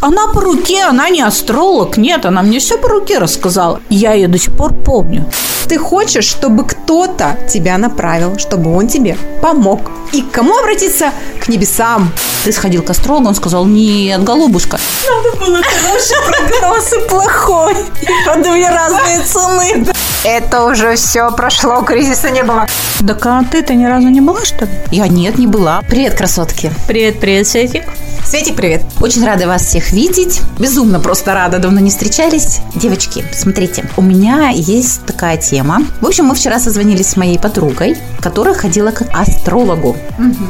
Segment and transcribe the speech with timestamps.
[0.00, 1.96] Она по руке, она не астролог.
[1.96, 3.80] Нет, она мне все по руке рассказала.
[3.90, 5.30] Я ее до сих пор помню.
[5.68, 9.90] Ты хочешь, чтобы кто-то тебя направил, чтобы он тебе помог.
[10.12, 11.10] И к кому обратиться?
[11.42, 12.12] К небесам.
[12.44, 14.78] Ты сходил к астрологу, он сказал, нет, голубушка.
[15.08, 17.76] Надо было хороший прогноз и плохой.
[18.02, 19.86] И две разные цены.
[20.24, 22.66] Это уже все прошло, кризиса не было.
[23.06, 24.70] Так а ты-то ни разу не была, что ли?
[24.90, 25.82] Я нет, не была.
[25.88, 26.70] Привет, красотки.
[26.86, 27.84] Привет, привет, Светик.
[28.26, 28.82] Светик, привет.
[29.00, 30.40] Очень рада вас всех видеть.
[30.58, 32.60] Безумно просто рада, давно не встречались.
[32.74, 35.82] Девочки, смотрите, у меня есть такая тема.
[36.00, 39.96] В общем, мы вчера созвонились с моей подругой, которая ходила к астрологу.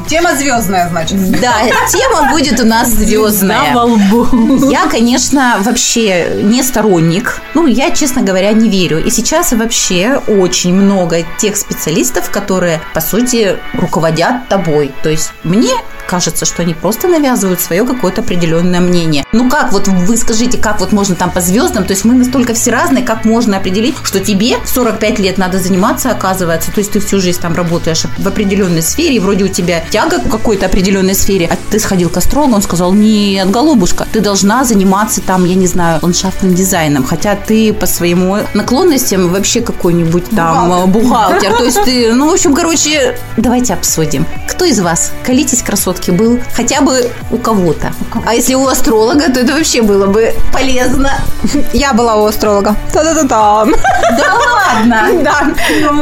[0.09, 1.19] Тема звездная, значит.
[1.41, 1.55] Да,
[1.91, 3.75] тема будет у нас звездная.
[3.75, 4.71] во лбу.
[4.71, 7.41] Я, конечно, вообще не сторонник.
[7.55, 9.05] Ну, я, честно говоря, не верю.
[9.05, 14.93] И сейчас вообще очень много тех специалистов, которые, по сути, руководят тобой.
[15.03, 15.73] То есть мне
[16.07, 19.25] кажется, что они просто навязывают свое какое-то определенное мнение.
[19.33, 22.55] Ну как, вот вы скажите, как вот можно там по звездам, то есть мы настолько
[22.55, 26.93] все разные, как можно определить, что тебе в 45 лет надо заниматься, оказывается, то есть
[26.93, 30.67] ты всю жизнь там работаешь в определенной сфере, и вроде у тебя тяга к какой-то
[30.67, 35.45] определенной сфере, а ты сходил к астрологу, он сказал, нет, голубушка, ты должна заниматься там,
[35.45, 41.65] я не знаю, ландшафтным дизайном, хотя ты по своему наклонностям вообще какой-нибудь там бухгалтер, то
[41.65, 44.27] есть ты, ну, в общем, короче, давайте обсудим.
[44.49, 47.93] Кто из вас, колитесь красотки, был хотя бы у кого-то.
[48.27, 51.11] А если у астролога, то это вообще было бы полезно.
[51.73, 52.75] Я была у астролога.
[52.93, 53.67] Та-да-да-та.
[54.17, 55.09] Да ладно?
[55.25, 55.55] Да.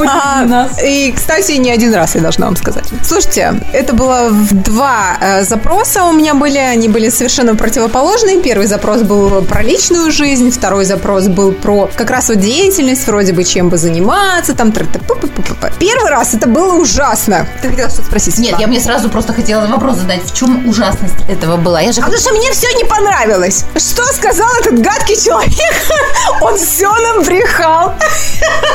[0.08, 2.88] А, И, кстати, не один раз, я должна вам сказать.
[3.02, 6.58] Слушайте, это было два э, запроса у меня были.
[6.58, 8.40] Они были совершенно противоположные.
[8.40, 13.32] Первый запрос был про личную жизнь, второй запрос был про как раз вот деятельность, вроде
[13.32, 14.72] бы чем бы заниматься, там
[15.78, 17.46] Первый раз это было ужасно.
[17.60, 18.38] Ты хотела что-то спросить?
[18.38, 21.80] Нет, я мне сразу просто хотела вопрос задать, в чем ужасность этого была?
[21.80, 23.64] Я же А потому что мне все не понравилось.
[23.76, 25.52] Что сказал этот гадкий человек?
[26.40, 27.92] Он все нам брехал.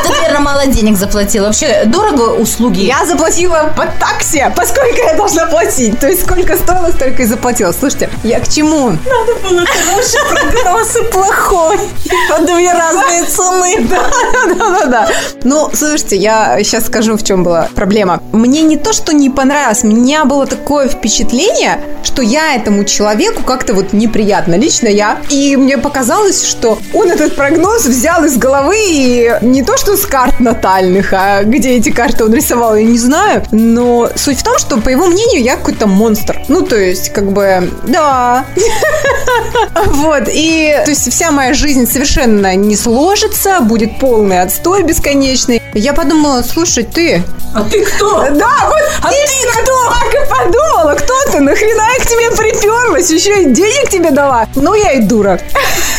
[0.03, 1.47] ты, наверное, мало денег заплатила.
[1.47, 2.81] Вообще дорого услуги?
[2.81, 5.99] Я заплатила по таксе, поскольку я должна платить.
[5.99, 7.71] То есть сколько стоило, столько и заплатила.
[7.71, 8.89] Слушайте, я к чему?
[8.89, 11.79] Надо было хороший прогноз и плохой.
[12.29, 13.87] По две разные цены.
[13.97, 15.09] Да, да, да, да.
[15.43, 18.21] Ну, слушайте, я сейчас скажу, в чем была проблема.
[18.31, 23.43] Мне не то, что не понравилось, у меня было такое впечатление, что я этому человеку
[23.43, 25.19] как-то вот неприятно, лично я.
[25.29, 30.05] И мне показалось, что он этот прогноз взял из головы и не то, что с
[30.05, 33.43] карт натальных, а где эти карты он рисовал, я не знаю.
[33.51, 36.41] Но суть в том, что, по его мнению, я какой-то монстр.
[36.47, 38.45] Ну, то есть, как бы, да.
[39.87, 45.61] Вот, и, то есть, вся моя жизнь совершенно не сложится, будет полный отстой бесконечный.
[45.73, 47.23] Я подумала, слушай, ты...
[47.53, 48.29] А ты кто?
[48.31, 49.93] Да, вот А ты ты кто?
[50.37, 54.47] Подумала, кто ты, нахрена я к тебе приперлась, еще и денег тебе дала.
[54.55, 55.39] Ну, я и дура.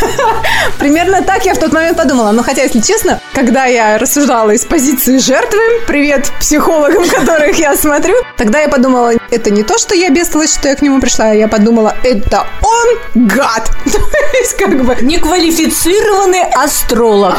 [0.78, 2.32] Примерно так я в тот момент подумала.
[2.32, 8.15] Но хотя, если честно, когда я рассуждала из позиции жертвы, привет психологам, которых я смотрю,
[8.37, 11.49] тогда я подумала, это не то, что я бестолочь, что я к нему пришла, я
[11.49, 13.70] подумала, это он гад.
[13.84, 17.34] То есть, как бы, Неквалифицированный астролог.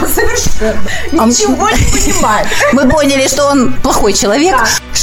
[1.11, 2.47] ничего не понимает.
[2.73, 4.55] Мы поняли, что он плохой человек.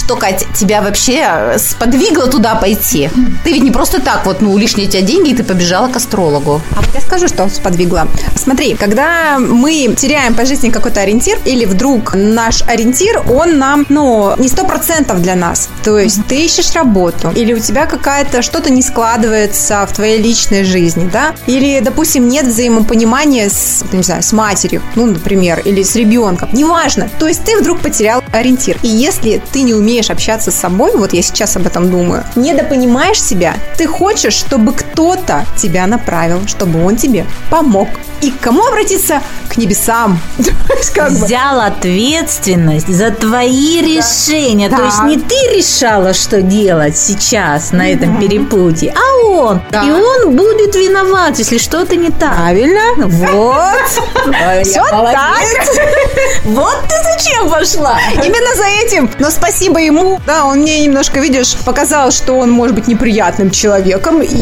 [0.07, 3.11] Что, Катя, тебя вообще сподвигло туда пойти?
[3.43, 5.97] Ты ведь не просто так вот, ну, лишние у тебя деньги, и ты побежала к
[5.97, 6.63] астрологу.
[6.77, 8.07] А вот я скажу, что сподвигла.
[8.37, 14.33] Смотри, когда мы теряем по жизни какой-то ориентир, или вдруг наш ориентир, он нам, ну,
[14.39, 15.69] не сто процентов для нас.
[15.83, 20.63] То есть ты ищешь работу, или у тебя какая-то что-то не складывается в твоей личной
[20.63, 21.35] жизни, да?
[21.49, 26.49] Или, допустим, нет взаимопонимания с, не знаю, с матерью, ну, например, или с ребенком.
[26.53, 27.11] Неважно.
[27.19, 28.79] То есть ты вдруг потерял ориентир.
[28.85, 33.23] И если ты не умеешь общаться с собой, вот я сейчас об этом думаю, недопонимаешь
[33.23, 37.89] себя, ты хочешь, чтобы кто-то тебя направил, чтобы он тебе помог.
[38.23, 39.21] И к кому обратиться?
[39.49, 40.19] К небесам.
[41.09, 44.71] Взял ответственность за твои решения.
[44.71, 49.61] То есть не ты решала, что делать сейчас на этом перепутье, а он.
[49.71, 52.35] И он будет виноват, если что-то не так.
[52.37, 52.81] Правильно.
[53.07, 53.87] Вот.
[54.65, 55.17] Все так.
[56.45, 57.99] Вот ты зачем пошла?
[58.13, 59.11] Именно за этим.
[59.19, 60.21] Но спасибо ему.
[60.27, 64.23] Да, он мне немножко, видишь, показал, что он может быть неприятным человеком.
[64.23, 64.37] И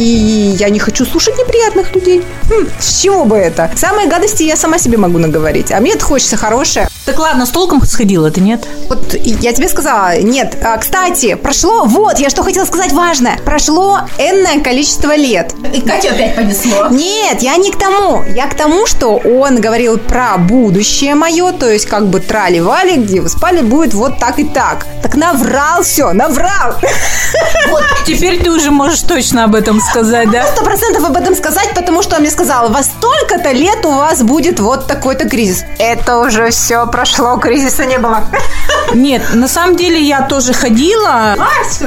[0.58, 2.22] я не хочу слушать неприятных людей.
[2.50, 3.70] Хм, с чего бы это?
[3.76, 5.72] Самые гадости я сама себе могу наговорить.
[5.72, 6.88] А мне-то хочется хорошее.
[7.04, 8.66] Так ладно, с толком сходила ты, нет?
[8.88, 10.56] Вот я тебе сказала, нет.
[10.64, 13.38] А, кстати, прошло, вот, я что хотела сказать важное.
[13.44, 15.54] Прошло энное количество лет.
[15.74, 16.88] И Катю опять понесло.
[16.90, 18.24] Нет, я не к тому.
[18.34, 23.20] Я к тому, что он говорил про будущее мое, то есть как бы трали-вали, где
[23.20, 24.86] вы спали, будет вот так и так.
[25.02, 26.74] Так наврал все, наврал.
[27.68, 30.46] Вот теперь ты уже можешь точно об этом сказать, да?
[30.46, 34.22] Сто процентов об этом сказать, потому что он мне сказал, во столько-то лет у вас
[34.22, 35.64] будет вот такой-то кризис.
[35.78, 38.23] Это уже все прошло, кризиса не было.
[38.94, 41.35] Нет, на самом деле я тоже ходила,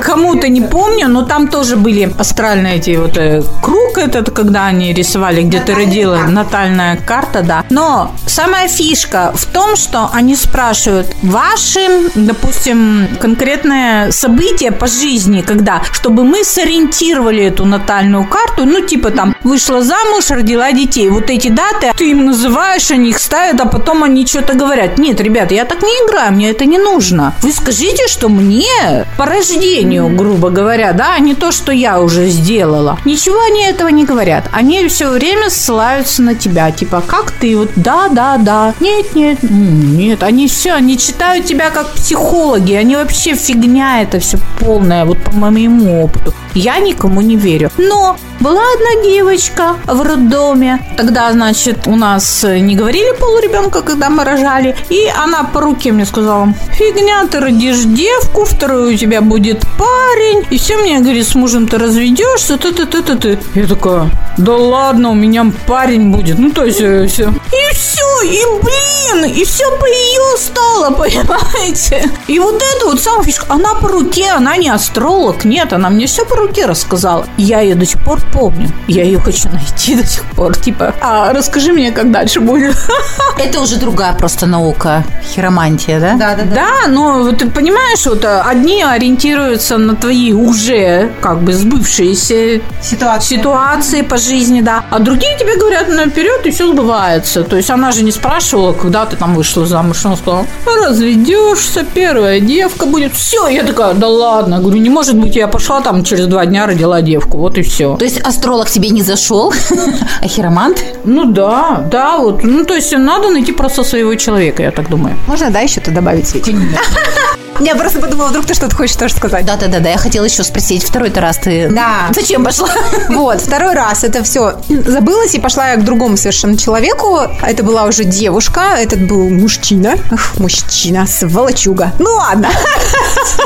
[0.02, 4.94] кому-то не помню, но там тоже были астральные эти вот э, круг этот, когда они
[4.94, 7.64] рисовали, где ты родила, натальная карта, да.
[7.70, 15.82] Но самая фишка в том, что они спрашивают ваши, допустим, конкретное событие по жизни, когда,
[15.94, 21.48] чтобы мы сориентировали эту натальную карту, ну типа там вышла замуж, родила детей, вот эти
[21.48, 24.97] даты ты им называешь, они их ставят, а потом они что-то говорят.
[24.98, 27.34] Нет, ребята, я так не играю, мне это не нужно.
[27.42, 32.28] Вы скажите, что мне по рождению, грубо говоря, да, а не то, что я уже
[32.30, 32.98] сделала.
[33.06, 34.46] Ничего они этого не говорят.
[34.52, 36.72] Они все время ссылаются на тебя.
[36.72, 37.56] Типа, как ты?
[37.56, 38.74] Вот да, да, да.
[38.80, 40.24] Нет, нет, нет.
[40.24, 42.74] Они все, они читают тебя как психологи.
[42.74, 46.34] Они вообще фигня это все полная, вот по моему опыту.
[46.58, 47.70] Я никому не верю.
[47.78, 50.80] Но была одна девочка в роддоме.
[50.98, 54.76] Тогда, значит, у нас не говорили полуребенка, когда мы рожали.
[54.90, 60.46] И она по руке мне сказала, фигня, ты родишь девку, второй у тебя будет парень.
[60.50, 64.10] И все мне говорит, с мужем ты разведешься, ты ты ты ты ты Я такая,
[64.38, 66.40] да ладно, у меня парень будет.
[66.40, 67.30] Ну, то есть, э, все.
[67.30, 72.10] И все, и блин, и все по ее стало, понимаете?
[72.28, 76.08] И вот это вот самая фишка, она по руке, она не астролог, нет, она мне
[76.08, 77.26] все по руке рассказала.
[77.38, 78.70] Я ее до сих пор помню.
[78.88, 80.56] Я ее хочу найти до сих пор.
[80.58, 82.76] Типа, а расскажи мне, как дальше будет.
[83.38, 85.04] Это уже другая просто наука.
[85.24, 86.14] Хиромантия, да?
[86.16, 86.56] Да, да, да.
[86.56, 93.38] Да, но ты понимаешь, вот э, одни ориентируются на твои уже как бы сбывшиеся Ситуация.
[93.38, 94.86] ситуации по жизни, да.
[94.90, 97.44] А другие тебе говорят наперед, и все сбывается.
[97.44, 100.06] То есть она же не спрашивала, когда ты там вышла замуж.
[100.06, 103.14] Она сказала, разведешься, первая девка будет.
[103.14, 104.56] Все, я такая, да ладно.
[104.56, 107.38] Я говорю, не может быть, я пошла там через два дня родила девку.
[107.38, 107.98] Вот и все.
[107.98, 109.54] То есть астролог тебе не зашел,
[110.22, 110.84] а хиромант?
[111.04, 112.44] Ну да, да, вот.
[112.44, 115.16] Ну, то есть надо найти просто своего человека, я так думаю.
[115.28, 116.54] Можно, да, еще-то добавить, Свеча?
[117.60, 119.46] Я просто подумала, вдруг ты что-то хочешь тоже сказать.
[119.46, 122.08] Да-да-да, я хотела еще спросить, второй-то раз ты Да.
[122.14, 122.70] зачем пошла?
[123.10, 127.22] Вот, второй раз это все забылось, и пошла я к другому совершенно человеку.
[127.42, 129.96] Это была уже девушка, этот был мужчина.
[130.12, 131.94] Ах, мужчина, сволочуга.
[132.00, 132.50] Ну ладно.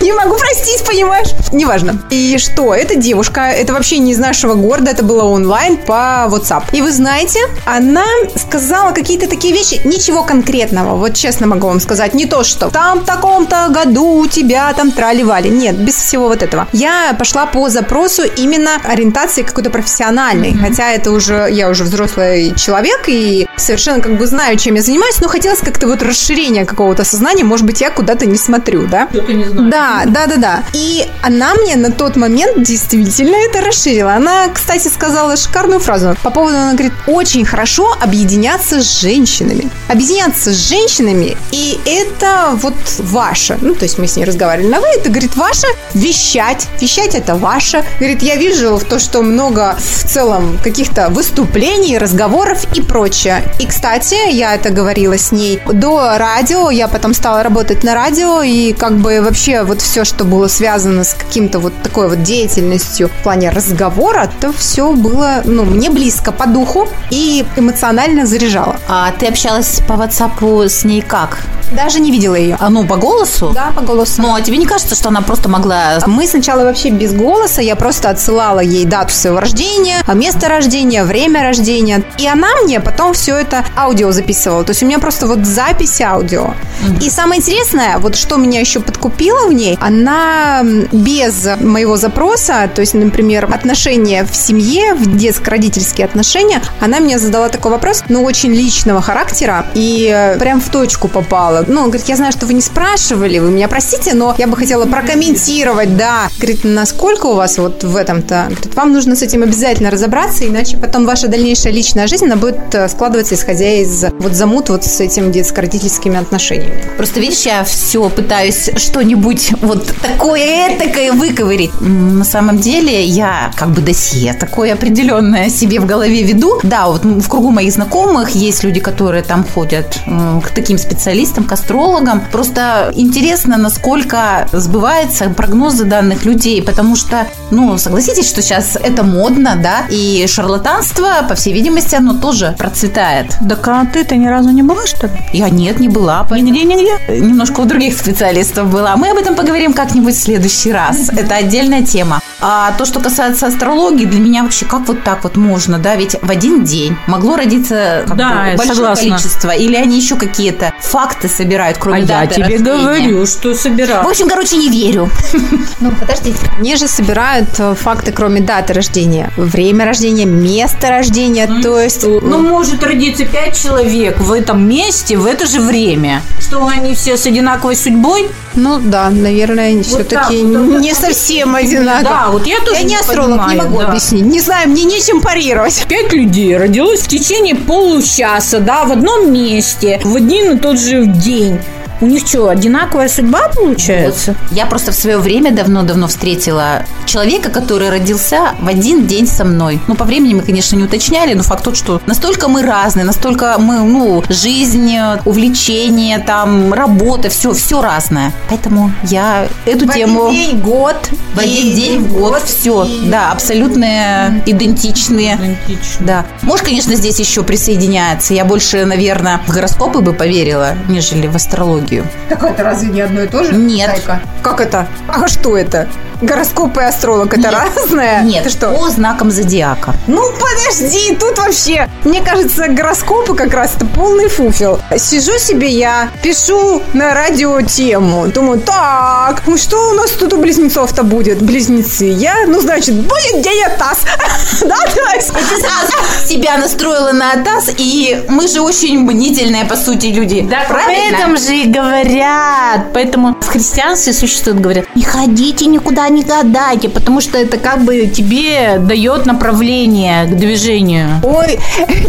[0.00, 1.28] Не могу простить, понимаешь?
[1.52, 2.02] Неважно.
[2.10, 6.64] И что, эта девушка, это вообще не из нашего города, это было онлайн по WhatsApp.
[6.72, 8.04] И вы знаете, она
[8.36, 13.03] сказала какие-то такие вещи, ничего конкретного, вот честно могу вам сказать, не то, что там
[13.04, 15.50] в таком-то году у тебя там трали-вали.
[15.50, 16.66] Нет, без всего вот этого.
[16.72, 20.54] Я пошла по запросу именно ориентации какой-то профессиональной.
[20.54, 25.20] Хотя это уже, я уже взрослый человек и совершенно как бы знаю, чем я занимаюсь,
[25.20, 27.44] но хотелось как-то вот расширения какого-то сознания.
[27.44, 29.06] Может быть, я куда-то не смотрю, да?
[29.12, 30.64] Да, да, да, да.
[30.72, 34.14] И она мне на тот момент действительно это расширила.
[34.14, 39.70] Она, кстати, сказала шикарную фразу по поводу, она говорит, очень хорошо объединяться с женщинами.
[39.88, 43.58] Объединяться с женщинами, и это вот ваше.
[43.60, 46.68] Ну, то есть мы с ней разговаривали на вы, это, говорит, ваше вещать.
[46.80, 47.84] Вещать это ваше.
[47.98, 53.42] Говорит, я вижу в то, что много в целом каких-то выступлений, разговоров и прочее.
[53.58, 58.42] И, кстати, я это говорила с ней до радио, я потом стала работать на радио,
[58.42, 63.08] и как бы вообще вот все, что было связано с каким-то вот такой вот деятельностью
[63.08, 68.76] в плане разговора, то все было, ну, мне близко по духу и эмоционально заряжало.
[68.88, 71.38] А ты общалась по WhatsApp с ней как?
[71.72, 72.56] Даже не видела ее.
[72.60, 73.52] А ну, по голосу?
[73.54, 74.22] Да, по голосу.
[74.22, 75.98] Ну, а тебе не кажется, что она просто могла...
[76.06, 81.42] Мы сначала вообще без голоса, я просто отсылала ей дату своего рождения, место рождения, время
[81.42, 82.02] рождения.
[82.18, 84.64] И она мне потом все это аудио записывала.
[84.64, 86.54] То есть у меня просто вот запись аудио.
[87.00, 92.80] И самое интересное, вот что меня еще подкупило в ней, она без моего запроса, то
[92.80, 98.52] есть, например, отношения в семье, в детско-родительские отношения, она мне задала такой вопрос, ну, очень
[98.52, 101.53] личного характера, и э, прям в точку попала.
[101.54, 101.64] Сказала.
[101.68, 104.56] Ну, он говорит, я знаю, что вы не спрашивали, вы меня простите, но я бы
[104.56, 106.28] хотела прокомментировать, да.
[106.38, 108.46] Говорит, насколько у вас вот в этом-то?
[108.48, 112.74] Говорит, вам нужно с этим обязательно разобраться, иначе потом ваша дальнейшая личная жизнь, она будет
[112.74, 116.84] э, складываться, исходя из вот замут вот с этим детско-родительскими отношениями.
[116.96, 121.72] Просто видишь, я все пытаюсь что-нибудь вот такое этакое выковырить.
[121.80, 126.60] На самом деле я как бы досье такое определенное себе в голове веду.
[126.62, 131.52] Да, вот в кругу моих знакомых есть люди, которые там ходят к таким специалистам, к
[131.52, 132.22] астрологам.
[132.32, 139.56] Просто интересно, насколько сбываются прогнозы данных людей, потому что, ну, согласитесь, что сейчас это модно,
[139.56, 143.36] да, и шарлатанство, по всей видимости, оно тоже процветает.
[143.40, 145.12] Да а ты-то ни разу не была, что ли?
[145.32, 146.26] Я нет, не была.
[146.30, 147.20] Нигде, нигде?
[147.20, 148.96] Немножко у других специалистов была.
[148.96, 151.08] Мы об этом поговорим как-нибудь в следующий раз.
[151.08, 152.20] Это отдельная тема.
[152.40, 155.96] А то, что касается астрологии, для меня вообще как вот так вот можно, да?
[155.96, 159.10] Ведь в один день могло родиться да, большое согласна.
[159.10, 159.50] количество.
[159.50, 162.82] Или они еще какие-то факты собирают, кроме а даты я тебе рождения.
[162.82, 164.06] говорю, что собирают.
[164.06, 165.10] В общем, короче, не верю.
[165.80, 166.38] Ну, подождите.
[166.58, 169.30] Они же собирают э, факты, кроме даты рождения.
[169.36, 172.04] Время рождения, место рождения, то есть...
[172.04, 176.22] Ну, может родиться пять человек в этом месте в это же время.
[176.40, 178.30] Что они все с одинаковой судьбой?
[178.54, 182.02] Ну да, наверное, все-таки так вот, не совсем одинаково.
[182.02, 183.88] Да, вот я тоже Я не не астролог, не понимаю, могу да.
[183.88, 184.24] объяснить.
[184.24, 185.84] Не знаю, мне нечем парировать.
[185.88, 191.04] Пять людей родилось в течение получаса, да, в одном месте, в один и тот же
[191.24, 191.83] Jean.
[192.00, 194.34] У них что, одинаковая судьба получается?
[194.50, 199.80] Я просто в свое время давно-давно встретила человека, который родился в один день со мной.
[199.86, 203.56] Ну, по времени мы, конечно, не уточняли, но факт тот, что настолько мы разные, настолько
[203.58, 208.32] мы, ну, жизнь, увлечение, там, работа, все, все разное.
[208.48, 210.26] Поэтому я эту В тему...
[210.26, 210.96] один день, год.
[211.34, 212.84] В один день, в год, все.
[212.84, 215.34] и- Да, абсолютно идентичные.
[215.36, 216.06] Идентично.
[216.06, 216.26] Да.
[216.42, 218.34] Может, конечно, здесь еще присоединяется.
[218.34, 221.83] Я больше, наверное, в гороскопы бы поверила, нежели в астрологию.
[222.28, 223.54] Так это разве не одно и то же?
[223.54, 223.90] Нет.
[223.90, 224.20] Зайка?
[224.42, 224.86] Как это?
[225.08, 225.88] А что это?
[226.20, 227.54] Гороскоп и астролог это Нет.
[227.76, 228.22] разное?
[228.22, 228.70] Нет, Ты что?
[228.70, 229.94] по знакам зодиака.
[230.06, 234.80] Ну подожди, тут вообще, мне кажется, гороскопы как раз это полный фуфел.
[234.96, 240.38] Сижу себе я, пишу на радио тему, думаю, так, ну что у нас тут у
[240.38, 241.42] близнецов-то будет?
[241.42, 243.98] Близнецы, я, ну значит, будет день таз.
[244.60, 244.76] Да,
[245.14, 245.32] есть.
[245.32, 250.42] Ты сразу себя настроила на АТАС, и мы же очень мнительные, по сути, люди.
[250.42, 251.16] Да, правильно?
[251.16, 252.92] поэтому же и говорят.
[252.92, 258.06] Поэтому в христианстве существует, говорят, не ходите никуда, не гадайте, потому что это как бы
[258.06, 261.20] тебе дает направление к движению.
[261.22, 261.58] Ой,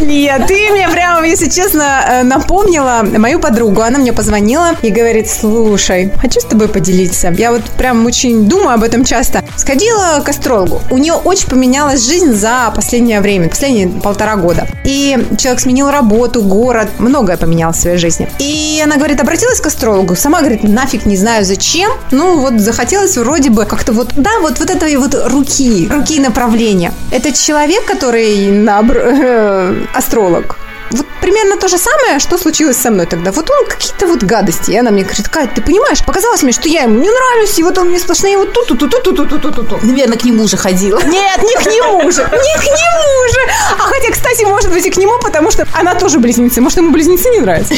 [0.02, 3.82] нет, ты мне прямо, если честно, э, напомнила мою подругу.
[3.82, 7.30] Она мне позвонила и говорит, слушай, хочу с тобой поделиться.
[7.30, 9.44] Я вот прям очень думаю об этом часто.
[9.56, 10.82] Сходила к астрологу.
[10.92, 14.68] У нее очень поменялась жизнь за последнее время, последние полтора года.
[14.84, 18.30] И человек сменил работу, город, многое поменялось в своей жизни.
[18.40, 21.90] И она говорит, обратилась к астрологу, сама говорит, нафиг не знаю зачем.
[22.12, 26.92] Ну вот захотелось вроде бы как-то вот, да, вот, вот этой вот руки, руки направления.
[27.12, 30.58] Это человек, который набр- э, астролог.
[30.92, 33.32] Вот примерно то же самое, что случилось со мной тогда.
[33.32, 34.72] Вот он какие-то вот гадости.
[34.72, 37.64] И она мне говорит, Кать, ты понимаешь, показалось мне, что я ему не нравлюсь, и
[37.64, 40.26] вот он мне сплошные вот тут тут тут тут тут тут тут тут Наверное, к
[40.26, 41.00] нему уже ходила.
[41.00, 43.40] Нет, не к нему же, не к нему же.
[43.80, 46.62] А хотя, кстати, может быть и к нему, потому что она тоже близнецы.
[46.62, 47.74] Может, ему близнецы не нравятся.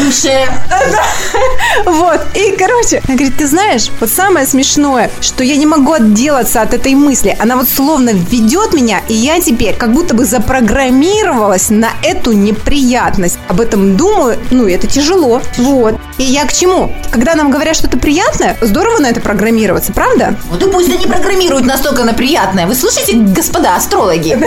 [0.00, 0.46] Душе.
[1.84, 2.20] Вот.
[2.34, 6.72] И, короче, она говорит, ты знаешь, вот самое смешное, что я не могу отделаться от
[6.72, 7.36] этой мысли.
[7.38, 13.38] Она вот словно ведет меня, и я теперь как будто бы запрограммировалась на эту неприятность.
[13.48, 15.42] Об этом думаю, ну, это тяжело.
[15.58, 15.96] Вот.
[16.18, 16.94] И я к чему?
[17.10, 20.36] Когда нам говорят что-то приятное, здорово на это программироваться, правда?
[20.48, 22.66] Вот и пусть они программируют настолько на приятное.
[22.66, 24.38] Вы слышите, господа астрологи?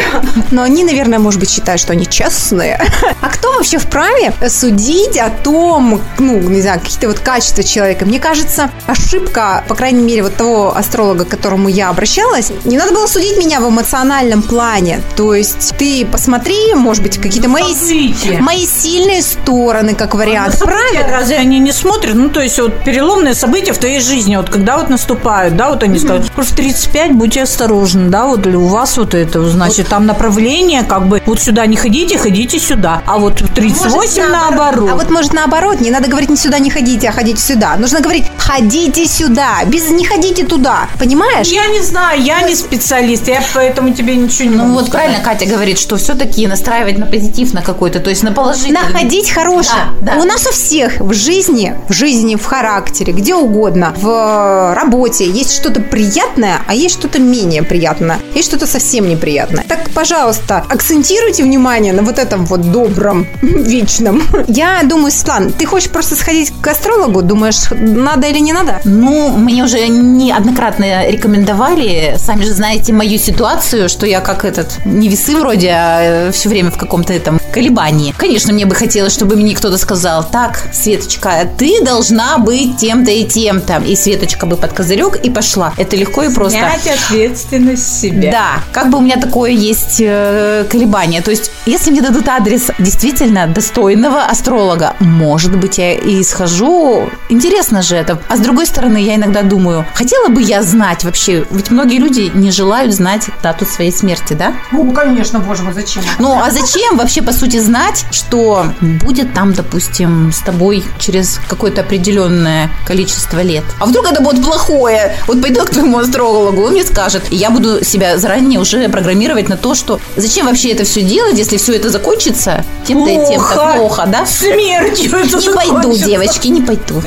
[0.51, 2.81] Но они, наверное, может быть, считают, что они честные.
[3.21, 8.05] А кто вообще вправе судить о том, ну, не знаю, какие-то вот качества человека?
[8.05, 12.93] Мне кажется, ошибка, по крайней мере, вот того астролога, к которому я обращалась, не надо
[12.93, 15.01] было судить меня в эмоциональном плане.
[15.15, 18.37] То есть ты посмотри, может быть, какие-то мои, Смотрите.
[18.39, 20.53] мои сильные стороны, как вариант.
[20.53, 21.17] Ну, события Правильно?
[21.17, 22.15] Разве они не смотрят?
[22.15, 25.83] Ну, то есть, вот переломные события в твоей жизни, вот когда вот наступают, да, вот
[25.83, 29.87] они скажут, вот в 35 будьте осторожны, да, вот или у вас вот это, значит,
[29.87, 34.31] там направление, как бы, вот сюда не ходите, ходите сюда, а вот в 38 Может,
[34.31, 34.89] наоборот.
[34.91, 37.75] А вот может наоборот, не надо говорить не сюда не ходите, а ходите сюда.
[37.77, 40.87] Нужно говорить ходите сюда, без не ходите туда.
[40.99, 41.47] Понимаешь?
[41.47, 44.91] Я не знаю, я не специалист, я поэтому тебе ничего не Ну вот сказать.
[44.91, 48.81] правильно Катя говорит, что все-таки настраивать на позитив на какой-то, то есть на положительный.
[48.81, 49.83] Находить хорошее.
[50.01, 50.21] Да, да.
[50.21, 55.29] У нас у всех в жизнь жизни, в жизни, в характере, где угодно, в работе
[55.29, 59.63] есть что-то приятное, а есть что-то менее приятное, есть что-то совсем неприятное.
[59.67, 64.21] Так, пожалуйста, акцентируйте внимание на вот этом вот добром, вечном.
[64.47, 67.21] Я думаю, Светлана, ты хочешь просто сходить к астрологу?
[67.21, 68.81] Думаешь, надо или не надо?
[68.83, 72.15] Ну, мне уже неоднократно рекомендовали.
[72.17, 76.71] Сами же знаете мою ситуацию, что я как этот, не весы вроде, а все время
[76.71, 78.13] в каком-то этом колебании.
[78.17, 83.25] Конечно, мне бы хотелось, чтобы мне кто-то сказал, так, Светочка, ты должна быть тем-то и
[83.25, 83.81] тем-то.
[83.85, 85.73] И Светочка бы под козырек и пошла.
[85.77, 86.57] Это легко и просто.
[86.57, 88.31] Снять ответственность с себя.
[88.31, 91.21] Да, как бы у меня такое есть э, колебание.
[91.21, 97.09] То есть, если мне дадут адрес действительно достойного астролога, может быть, я и схожу.
[97.29, 98.19] Интересно же это.
[98.29, 102.31] А с другой стороны, я иногда думаю, хотела бы я знать вообще, ведь многие люди
[102.33, 104.53] не желают знать дату своей смерти, да?
[104.71, 106.03] Ну, конечно, боже мой, зачем?
[106.19, 111.81] Ну, а зачем вообще, по сути, знать, что будет там, допустим, с тобой через какое-то
[111.81, 113.63] определенное количество лет?
[113.79, 115.15] А вдруг это будет плохое?
[115.27, 119.49] Вот пойду к твоему астрологу, он мне скажет, и я буду себя заранее уже программировать
[119.49, 123.73] на то, что зачем вообще это все делать, если все это закончится тем-то и тем-то
[123.75, 124.25] плохо, да?
[124.25, 127.01] Смертью это Не пойду, девочки, не пойду.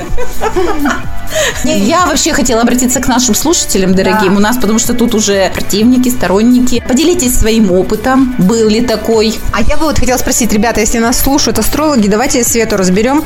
[1.64, 4.36] Я вообще хотела обратиться к нашим слушателям, дорогим.
[4.36, 6.82] У нас, потому что тут уже противники, сторонники.
[6.86, 8.34] Поделитесь своим опытом.
[8.38, 9.38] Был ли такой?
[9.52, 13.24] А я бы вот хотела спросить, ребята, если нас слушают астрологи, давайте Свету разберем.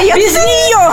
[0.00, 0.92] Без нее.